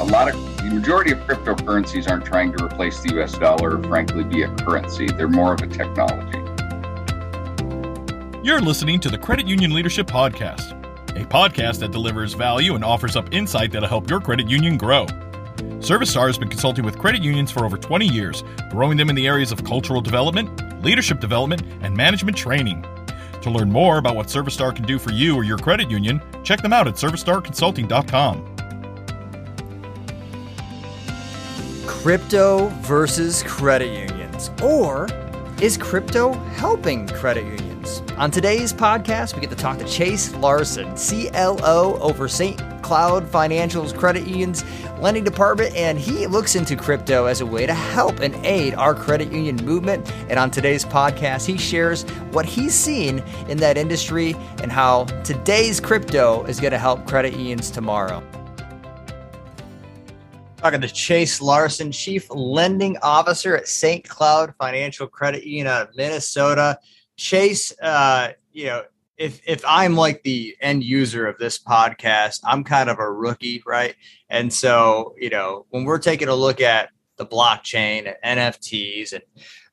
[0.00, 3.82] a lot of the majority of cryptocurrencies aren't trying to replace the US dollar or
[3.84, 5.06] frankly be a currency.
[5.06, 6.38] They're more of a technology.
[8.42, 10.70] You're listening to the Credit Union Leadership Podcast,
[11.10, 15.04] a podcast that delivers value and offers up insight that'll help your credit union grow.
[15.80, 19.26] ServiceStar has been consulting with credit unions for over 20 years, growing them in the
[19.26, 22.86] areas of cultural development, leadership development, and management training.
[23.42, 26.62] To learn more about what ServiceStar can do for you or your credit union, check
[26.62, 28.49] them out at servicestarconsulting.com.
[32.02, 34.50] Crypto versus credit unions.
[34.62, 35.06] Or
[35.60, 38.00] is crypto helping credit unions?
[38.16, 42.58] On today's podcast, we get to talk to Chase Larson, CLO over St.
[42.80, 44.64] Cloud Financial's credit unions
[44.98, 48.94] lending department, and he looks into crypto as a way to help and aid our
[48.94, 50.10] credit union movement.
[50.30, 55.80] And on today's podcast, he shares what he's seen in that industry and how today's
[55.80, 58.22] crypto is going to help credit unions tomorrow.
[60.60, 64.06] Talking to Chase Larson, Chief Lending Officer at St.
[64.06, 66.78] Cloud Financial Credit Union out of Minnesota.
[67.16, 68.82] Chase, uh, you know,
[69.16, 73.62] if if I'm like the end user of this podcast, I'm kind of a rookie,
[73.66, 73.94] right?
[74.28, 79.22] And so, you know, when we're taking a look at the blockchain and NFTs, and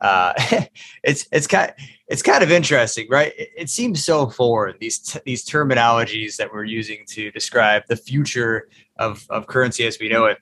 [0.00, 0.34] uh,
[1.02, 1.72] it's it's kind
[2.06, 3.32] it's kind of interesting, right?
[3.36, 7.96] It, it seems so foreign these t- these terminologies that we're using to describe the
[7.96, 8.68] future
[9.00, 10.38] of of currency as we know it.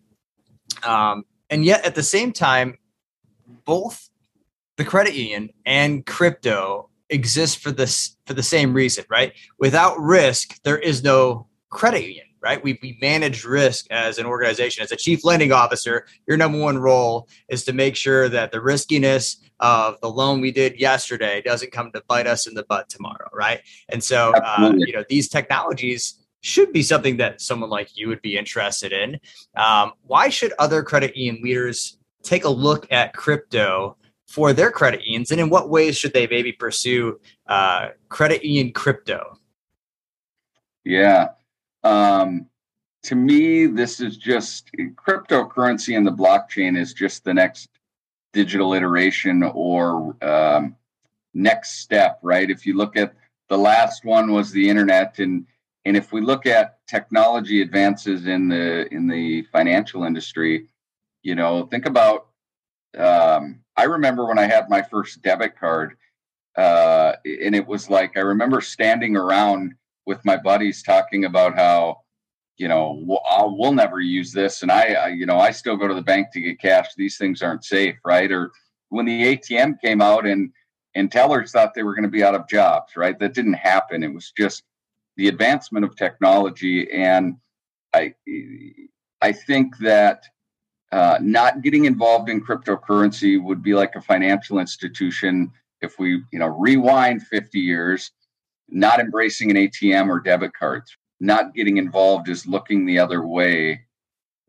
[0.82, 2.78] Um, and yet at the same time,
[3.64, 4.08] both
[4.76, 9.32] the credit union and crypto exist for this for the same reason, right?
[9.58, 12.62] Without risk, there is no credit union, right?
[12.62, 14.82] We, we manage risk as an organization.
[14.82, 18.60] As a chief lending officer, your number one role is to make sure that the
[18.60, 22.88] riskiness of the loan we did yesterday doesn't come to bite us in the butt
[22.88, 23.60] tomorrow, right?
[23.88, 28.20] And so, uh, you know, these technologies should be something that someone like you would
[28.20, 29.18] be interested in.
[29.56, 33.96] Um, why should other credit union leaders take a look at crypto
[34.28, 38.72] for their credit unions, and in what ways should they maybe pursue uh, credit union
[38.72, 39.38] crypto?
[40.84, 41.28] Yeah,
[41.82, 42.46] um,
[43.04, 47.70] to me, this is just cryptocurrency and the blockchain is just the next
[48.34, 50.76] digital iteration or um,
[51.32, 52.50] next step, right?
[52.50, 53.14] If you look at
[53.48, 55.46] the last one was the internet and
[55.84, 60.66] and if we look at technology advances in the in the financial industry,
[61.22, 62.28] you know, think about.
[62.96, 65.96] Um, I remember when I had my first debit card,
[66.56, 69.74] uh, and it was like I remember standing around
[70.06, 72.02] with my buddies talking about how,
[72.56, 75.88] you know, we'll, we'll never use this, and I, I, you know, I still go
[75.88, 76.94] to the bank to get cash.
[76.96, 78.30] These things aren't safe, right?
[78.30, 78.52] Or
[78.90, 80.50] when the ATM came out and
[80.94, 83.18] and tellers thought they were going to be out of jobs, right?
[83.18, 84.04] That didn't happen.
[84.04, 84.62] It was just
[85.16, 87.36] the advancement of technology and
[87.92, 88.14] i
[89.20, 90.24] i think that
[90.92, 96.38] uh, not getting involved in cryptocurrency would be like a financial institution if we you
[96.38, 98.12] know rewind 50 years
[98.68, 103.80] not embracing an atm or debit cards not getting involved is looking the other way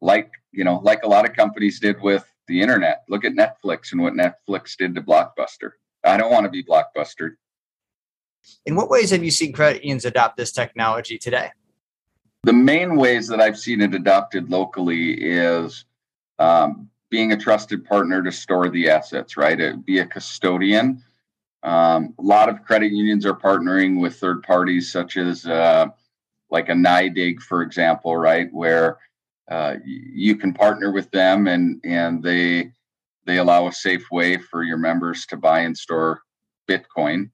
[0.01, 3.03] like you know like a lot of companies did with the internet.
[3.09, 5.71] Look at netflix and what netflix did to blockbuster.
[6.03, 7.35] I don't want to be blockbuster
[8.66, 11.51] in what ways have you seen credit unions adopt this technology today?
[12.44, 15.85] The main ways that I've seen it adopted locally is
[16.38, 19.59] um, being a trusted partner to store the assets, right?
[19.59, 21.03] It, be a custodian.
[21.63, 25.88] Um, a lot of credit unions are partnering with third parties, such as uh,
[26.51, 29.00] like a NYDIG, for example, right, where
[29.50, 32.72] uh, you can partner with them and and they
[33.25, 36.22] they allow a safe way for your members to buy and store
[36.69, 37.29] Bitcoin.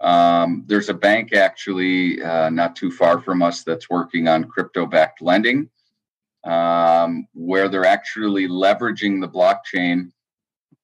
[0.00, 4.86] Um, there's a bank actually uh, not too far from us that's working on crypto
[4.86, 5.70] backed lending,
[6.44, 10.10] um, where they're actually leveraging the blockchain.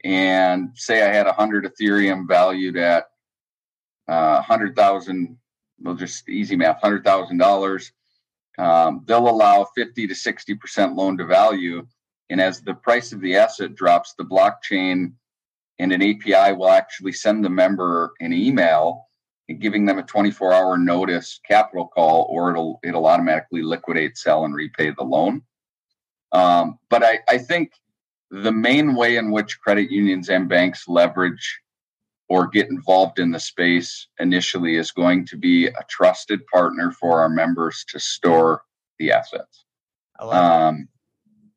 [0.05, 3.11] And say I had 100 Ethereum valued at
[4.09, 5.37] uh, 100,000,
[5.81, 7.91] well, just easy math, $100,000.
[8.59, 11.87] Um, they'll allow 50 to 60% loan to value.
[12.31, 15.13] And as the price of the asset drops, the blockchain
[15.81, 19.07] and an API will actually send the member an email
[19.59, 24.55] giving them a 24 hour notice capital call or it'll it'll automatically liquidate sell and
[24.55, 25.43] repay the loan.
[26.31, 27.73] Um, but I, I think
[28.31, 31.61] the main way in which credit unions and banks leverage
[32.29, 37.21] or get involved in the space initially is going to be a trusted partner for
[37.21, 38.63] our members to store
[39.01, 39.65] the assets.
[40.21, 40.87] Um,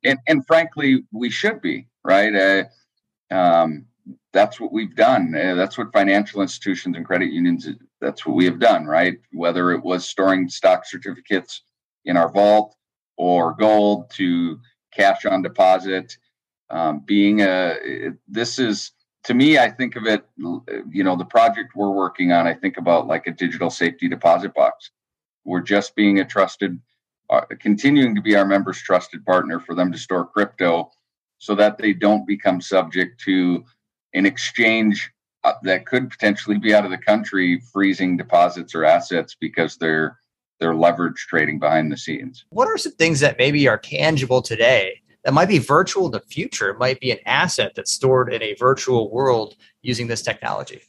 [0.03, 2.35] and, and frankly we should be right?
[2.35, 3.85] Uh, um,
[4.31, 5.33] that's what we've done.
[5.35, 7.67] Uh, that's what financial institutions and credit unions.
[8.01, 9.17] That's what we have done, right?
[9.31, 11.63] Whether it was storing stock certificates
[12.05, 12.75] in our vault
[13.17, 14.59] or gold to
[14.93, 16.17] cash on deposit,
[16.69, 18.91] um, being a this is
[19.23, 20.25] to me i think of it
[20.89, 24.53] you know the project we're working on i think about like a digital safety deposit
[24.53, 24.91] box
[25.45, 26.79] we're just being a trusted
[27.29, 30.89] uh, continuing to be our members trusted partner for them to store crypto
[31.37, 33.63] so that they don't become subject to
[34.13, 35.11] an exchange
[35.43, 40.17] uh, that could potentially be out of the country freezing deposits or assets because they're
[40.59, 45.01] they're leverage trading behind the scenes what are some things that maybe are tangible today
[45.23, 46.69] that might be virtual in the future.
[46.69, 50.81] It might be an asset that's stored in a virtual world using this technology.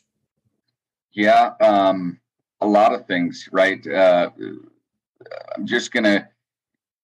[1.13, 2.21] Yeah, um,
[2.61, 3.85] a lot of things, right?
[3.87, 4.31] Uh,
[5.57, 6.29] I'm just to,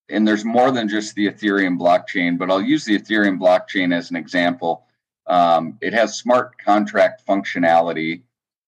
[0.09, 4.11] and there's more than just the Ethereum blockchain, but I'll use the Ethereum blockchain as
[4.11, 4.87] an example.
[5.31, 8.23] Um, it has smart contract functionality,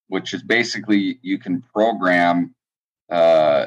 [0.09, 2.55] which is basically you can program
[3.11, 3.67] uh,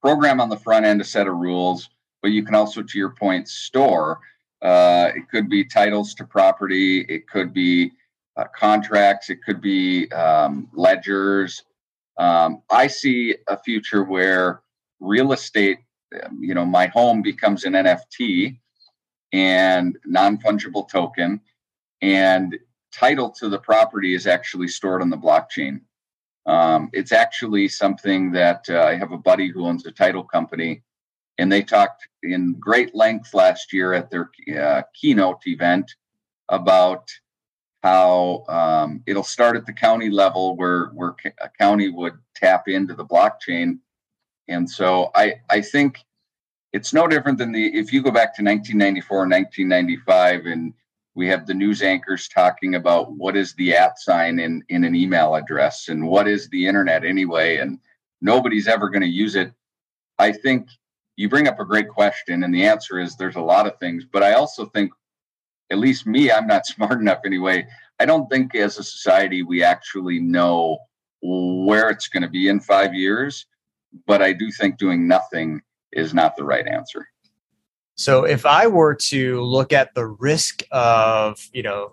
[0.00, 1.88] program on the front end a set of rules
[2.22, 4.20] but you can also, to your point, store.
[4.62, 7.90] Uh, it could be titles to property, it could be
[8.36, 11.64] uh, contracts, it could be um, ledgers.
[12.16, 14.62] Um, I see a future where
[15.00, 15.78] real estate,
[16.24, 18.56] um, you know, my home becomes an NFT
[19.32, 21.40] and non fungible token,
[22.02, 22.58] and
[22.92, 25.80] title to the property is actually stored on the blockchain.
[26.44, 30.82] Um, it's actually something that uh, I have a buddy who owns a title company
[31.38, 35.90] and they talked in great length last year at their uh, keynote event
[36.48, 37.08] about
[37.82, 42.94] how um, it'll start at the county level where where a county would tap into
[42.94, 43.78] the blockchain
[44.48, 45.98] and so i i think
[46.72, 50.74] it's no different than the if you go back to 1994 1995 and
[51.14, 54.94] we have the news anchors talking about what is the at sign in in an
[54.94, 57.78] email address and what is the internet anyway and
[58.20, 59.52] nobody's ever going to use it
[60.18, 60.68] i think
[61.16, 64.04] you bring up a great question, and the answer is there's a lot of things.
[64.04, 64.92] But I also think,
[65.70, 67.66] at least me, I'm not smart enough anyway.
[68.00, 70.78] I don't think as a society we actually know
[71.22, 73.46] where it's going to be in five years.
[74.06, 75.60] But I do think doing nothing
[75.92, 77.06] is not the right answer.
[78.02, 81.92] So if I were to look at the risk of, you know,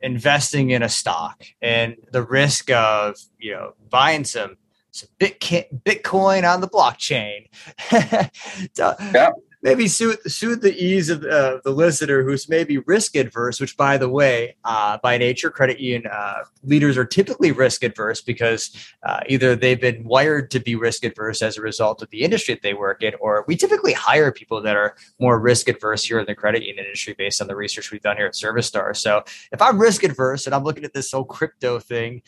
[0.00, 4.56] investing in a stock and the risk of, you know, buying some
[4.90, 7.44] some Bitcoin on the blockchain.
[9.12, 9.32] yeah.
[9.60, 13.60] Maybe suit the ease of uh, the listener who's maybe risk adverse.
[13.60, 18.20] Which, by the way, uh, by nature, credit union uh, leaders are typically risk adverse
[18.20, 18.70] because
[19.02, 22.54] uh, either they've been wired to be risk adverse as a result of the industry
[22.54, 26.20] that they work in, or we typically hire people that are more risk adverse here
[26.20, 28.94] in the credit union industry based on the research we've done here at Service Star.
[28.94, 32.22] So, if I'm risk adverse and I'm looking at this whole crypto thing,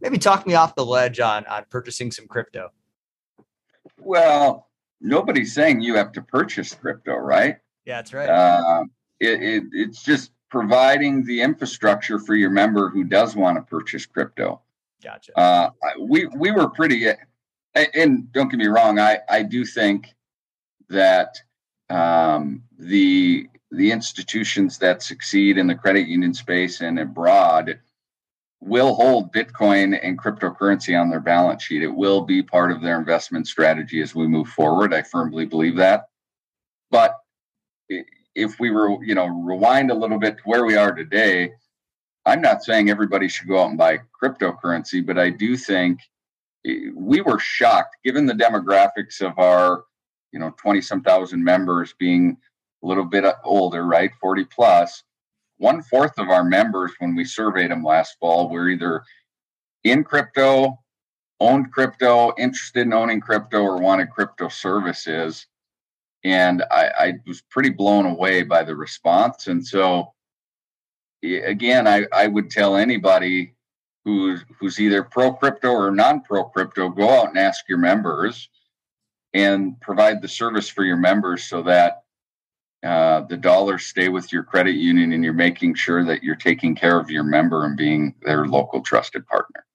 [0.00, 2.70] maybe talk me off the ledge on on purchasing some crypto.
[3.98, 4.68] Well,
[5.06, 7.56] nobody's saying you have to purchase crypto, right?
[7.84, 8.28] Yeah, that's right.
[8.28, 8.84] Uh,
[9.20, 14.04] it, it, it's just providing the infrastructure for your member who does want to purchase
[14.04, 14.60] crypto.
[15.02, 15.38] Gotcha.
[15.38, 15.70] Uh,
[16.00, 17.06] we we were pretty,
[17.74, 20.14] and don't get me wrong, I I do think
[20.88, 21.36] that
[21.90, 27.78] um, the the institutions that succeed in the credit union space and abroad
[28.60, 31.82] will hold Bitcoin and cryptocurrency on their balance sheet.
[31.82, 34.94] It will be part of their investment strategy as we move forward.
[34.94, 36.06] I firmly believe that.
[36.90, 37.16] But
[38.34, 41.52] if we were, you know, rewind a little bit to where we are today,
[42.24, 46.00] I'm not saying everybody should go out and buy cryptocurrency, but I do think
[46.94, 49.84] we were shocked given the demographics of our,
[50.32, 52.36] you know, 20 some thousand members being
[52.82, 54.10] a little bit uh, older, right?
[54.20, 55.04] 40 plus
[55.58, 59.02] one fourth of our members, when we surveyed them last fall, were either
[59.84, 60.78] in crypto,
[61.40, 65.46] owned crypto, interested in owning crypto, or wanted crypto services.
[66.24, 69.46] And I, I was pretty blown away by the response.
[69.46, 70.12] And so,
[71.22, 73.54] again, I, I would tell anybody
[74.04, 78.48] who's who's either pro crypto or non pro crypto, go out and ask your members
[79.34, 82.02] and provide the service for your members so that
[82.82, 86.74] uh, the dollars stay with your credit union and you're making sure that you're taking
[86.74, 89.65] care of your member and being their local trusted partner.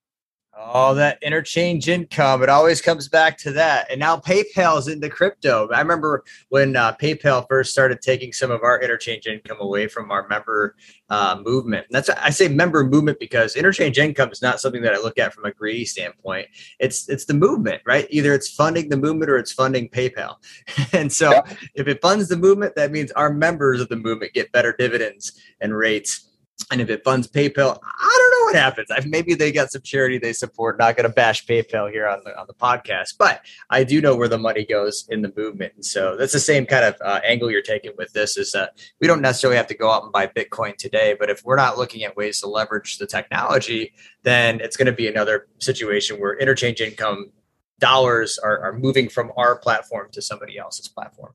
[0.63, 2.43] Oh, that interchange income.
[2.43, 3.89] It always comes back to that.
[3.89, 5.67] And now PayPal's into crypto.
[5.69, 10.11] I remember when uh, PayPal first started taking some of our interchange income away from
[10.11, 10.75] our member
[11.09, 11.87] uh, movement.
[11.87, 15.17] And that's I say member movement because interchange income is not something that I look
[15.17, 16.47] at from a greedy standpoint.
[16.79, 18.07] It's it's the movement, right?
[18.09, 20.35] Either it's funding the movement or it's funding PayPal.
[20.93, 21.41] and so
[21.75, 25.33] if it funds the movement, that means our members of the movement get better dividends
[25.59, 26.27] and rates
[26.71, 28.87] And if it funds PayPal, I don't know what happens.
[28.91, 30.77] I, maybe they got some charity they support.
[30.77, 34.15] Not going to bash PayPal here on the on the podcast, but I do know
[34.15, 37.19] where the money goes in the movement, and so that's the same kind of uh,
[37.25, 38.37] angle you're taking with this.
[38.37, 41.43] Is that we don't necessarily have to go out and buy Bitcoin today, but if
[41.43, 43.93] we're not looking at ways to leverage the technology,
[44.23, 47.31] then it's going to be another situation where interchange income
[47.79, 51.33] dollars are, are moving from our platform to somebody else's platform.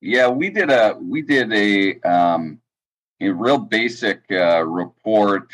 [0.00, 2.60] Yeah, we did a we did a um,
[3.20, 5.52] a real basic uh, report.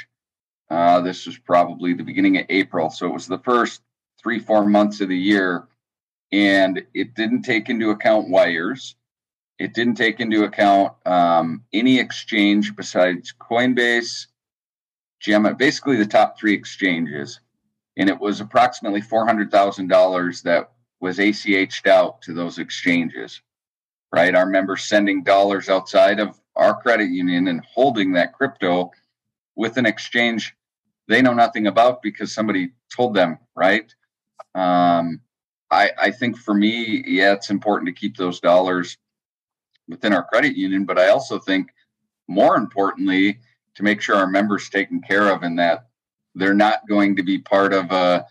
[0.71, 3.83] Uh, this was probably the beginning of April, so it was the first
[4.21, 5.69] three four months of the year,
[6.33, 8.97] and it didn't take into account wires.
[9.59, 14.27] It didn't take into account um, any exchange besides Coinbase,
[15.21, 17.41] Gemini, basically the top three exchanges
[17.97, 20.71] and it was approximately $400,000 that
[21.01, 23.41] was ACH'd out to those exchanges,
[24.13, 24.35] right?
[24.35, 28.91] Our members sending dollars outside of our credit union and holding that crypto
[29.55, 30.57] with an exchange
[31.09, 33.93] they know nothing about because somebody told them, right?
[34.55, 35.21] Um,
[35.71, 38.97] I, I think for me, yeah, it's important to keep those dollars
[39.89, 41.71] within our credit union, but I also think
[42.29, 43.39] more importantly,
[43.77, 45.87] to make sure our members taken care of and that
[46.35, 48.27] they're not going to be part of a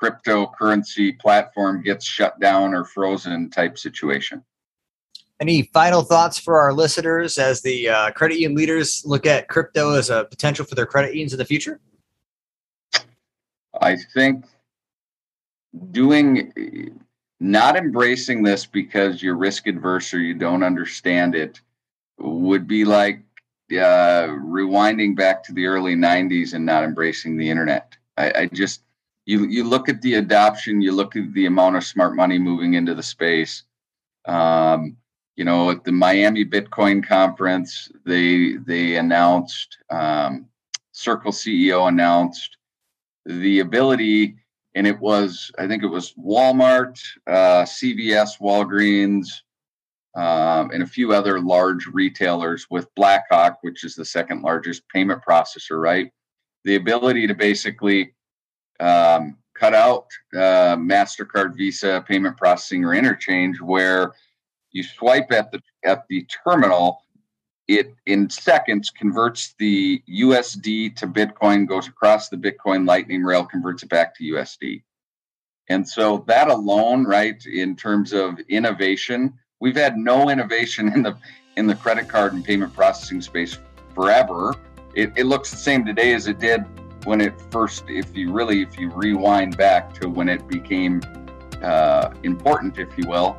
[0.00, 4.44] cryptocurrency platform gets shut down or frozen type situation.
[5.40, 9.94] Any final thoughts for our listeners as the uh, credit union leaders look at crypto
[9.94, 11.80] as a potential for their credit unions in the future?
[13.80, 14.44] I think
[15.90, 17.00] doing
[17.40, 21.60] not embracing this because you're risk adverse or you don't understand it
[22.18, 23.20] would be like
[23.72, 27.96] uh, rewinding back to the early 90s and not embracing the internet.
[28.16, 28.82] I, I, just,
[29.26, 32.74] you, you look at the adoption, you look at the amount of smart money moving
[32.74, 33.64] into the space.
[34.26, 34.96] Um,
[35.36, 40.46] you know, at the Miami Bitcoin conference, they they announced, um,
[40.92, 42.56] Circle CEO announced
[43.26, 44.36] the ability,
[44.74, 49.26] and it was, I think it was Walmart, uh, CVS, Walgreens,
[50.14, 55.22] um, and a few other large retailers with Blackhawk, which is the second largest payment
[55.28, 56.12] processor, right?
[56.64, 58.14] The ability to basically
[58.78, 64.12] um, cut out uh, MasterCard, Visa payment processing or interchange where
[64.74, 67.00] you swipe at the at the terminal,
[67.66, 73.82] it in seconds converts the USD to Bitcoin, goes across the Bitcoin Lightning rail, converts
[73.82, 74.82] it back to USD.
[75.70, 79.32] And so that alone, right, in terms of innovation,
[79.64, 81.16] We've had no innovation in the
[81.56, 83.58] in the credit card and payment processing space
[83.94, 84.54] forever.
[84.94, 86.64] It, it looks the same today as it did
[87.04, 91.00] when it first, if you really, if you rewind back to when it became
[91.62, 93.38] uh, important, if you will.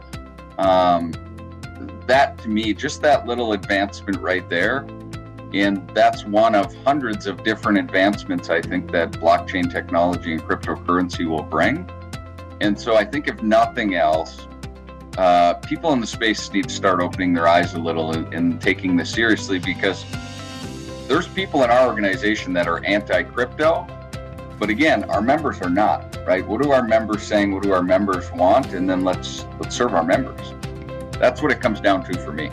[0.57, 1.11] Um,
[2.07, 4.79] that to me, just that little advancement right there,
[5.53, 11.27] and that's one of hundreds of different advancements I think that blockchain technology and cryptocurrency
[11.27, 11.89] will bring.
[12.61, 14.47] And so I think if nothing else,
[15.17, 18.61] uh, people in the space need to start opening their eyes a little and, and
[18.61, 20.05] taking this seriously because
[21.07, 23.87] there's people in our organization that are anti-crypto
[24.59, 26.45] but again our members are not right?
[26.45, 27.53] What are our members saying?
[27.53, 28.73] What do our members want?
[28.73, 30.53] And then let's let's serve our members
[31.19, 32.51] that's what it comes down to for me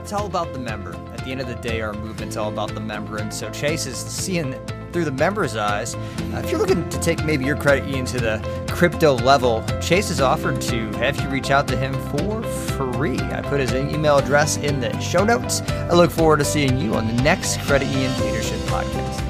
[0.00, 2.74] it's all about the member at the end of the day our movement's all about
[2.74, 4.54] the member and so chase is seeing
[4.92, 5.94] through the members' eyes.
[5.94, 10.08] Uh, if you're looking to take maybe your credit union to the crypto level, Chase
[10.08, 13.18] has offered to have you reach out to him for free.
[13.20, 15.62] I put his email address in the show notes.
[15.62, 19.29] I look forward to seeing you on the next Credit Union Leadership Podcast.